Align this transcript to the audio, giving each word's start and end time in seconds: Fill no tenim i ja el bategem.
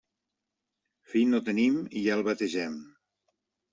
Fill 1.11 1.29
no 1.33 1.41
tenim 1.49 1.77
i 1.99 2.03
ja 2.07 2.17
el 2.19 2.25
bategem. 2.31 2.81